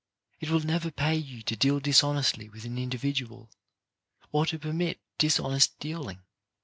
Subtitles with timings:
[0.39, 3.51] It will never pay you to deal dishonestly with an individual,
[4.31, 6.23] or to permit dishonest dealing.